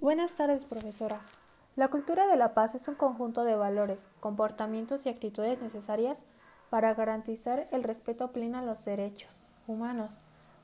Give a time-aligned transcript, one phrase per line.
[0.00, 1.20] Buenas tardes, profesora.
[1.76, 6.16] La cultura de la paz es un conjunto de valores, comportamientos y actitudes necesarias
[6.70, 10.12] para garantizar el respeto pleno a los derechos humanos,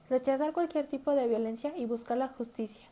[0.09, 2.87] rechazar cualquier tipo de violencia y buscar la justicia.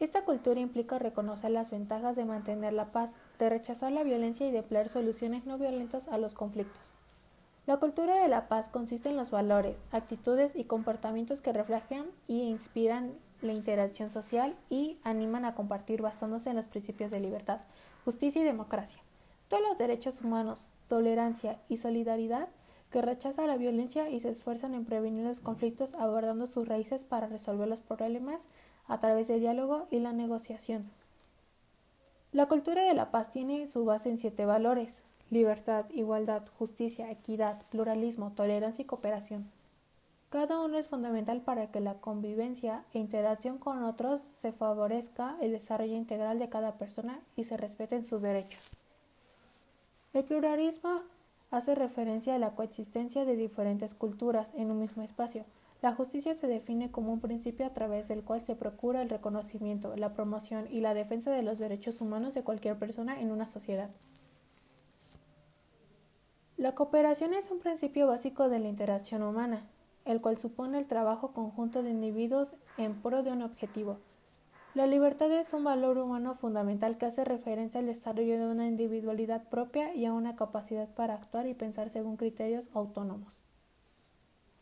[0.00, 4.50] Esta cultura implica reconocer las ventajas de mantener la paz, de rechazar la violencia y
[4.50, 6.95] de emplear soluciones no violentas a los conflictos.
[7.66, 12.42] La cultura de la paz consiste en los valores, actitudes y comportamientos que reflejan y
[12.42, 13.12] inspiran
[13.42, 17.58] la interacción social y animan a compartir basándose en los principios de libertad,
[18.04, 19.00] justicia y democracia.
[19.48, 22.48] Todos los derechos humanos, tolerancia y solidaridad
[22.92, 27.26] que rechaza la violencia y se esfuerzan en prevenir los conflictos abordando sus raíces para
[27.26, 28.42] resolver los problemas
[28.86, 30.88] a través del diálogo y la negociación.
[32.30, 34.90] La cultura de la paz tiene su base en siete valores,
[35.30, 39.44] libertad, igualdad, justicia, equidad, pluralismo, tolerancia y cooperación.
[40.30, 45.52] Cada uno es fundamental para que la convivencia e interacción con otros se favorezca el
[45.52, 48.76] desarrollo integral de cada persona y se respeten sus derechos.
[50.12, 51.02] El pluralismo
[51.50, 55.44] hace referencia a la coexistencia de diferentes culturas en un mismo espacio.
[55.82, 59.94] La justicia se define como un principio a través del cual se procura el reconocimiento,
[59.96, 63.90] la promoción y la defensa de los derechos humanos de cualquier persona en una sociedad.
[66.58, 69.60] La cooperación es un principio básico de la interacción humana,
[70.06, 72.48] el cual supone el trabajo conjunto de individuos
[72.78, 73.98] en pro de un objetivo.
[74.74, 79.42] La libertad es un valor humano fundamental que hace referencia al desarrollo de una individualidad
[79.50, 83.34] propia y a una capacidad para actuar y pensar según criterios autónomos.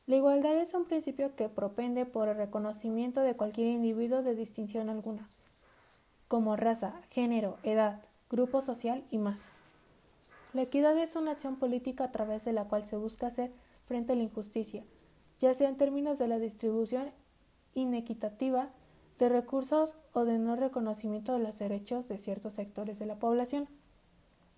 [0.09, 4.89] La igualdad es un principio que propende por el reconocimiento de cualquier individuo de distinción
[4.89, 5.23] alguna,
[6.27, 9.64] como raza, género, edad, grupo social y más.
[10.55, 13.51] La equidad es una acción política a través de la cual se busca hacer
[13.83, 14.85] frente a la injusticia,
[15.41, 17.11] ya sea en términos de la distribución
[17.75, 18.69] inequitativa
[19.19, 23.67] de recursos o de no reconocimiento de los derechos de ciertos sectores de la población.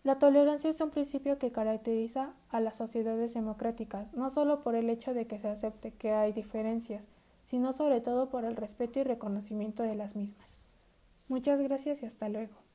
[0.05, 4.91] La tolerancia es un principio que caracteriza a las sociedades democráticas, no solo por el
[4.91, 7.05] hecho de que se acepte que hay diferencias,
[7.49, 10.75] sino sobre todo por el respeto y reconocimiento de las mismas.
[11.31, 12.66] Muchas gracias y hasta luego.